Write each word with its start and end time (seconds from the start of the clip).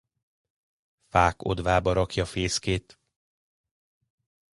Fák 1.09 1.41
odvába 1.43 1.93
rakja 1.93 2.25
fészkét. 2.25 2.99